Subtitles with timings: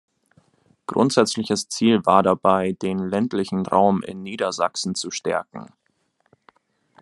[0.87, 5.67] Grundsätzliches Ziel war dabei, den ländlichen Raum in Niedersachsen zu stärken.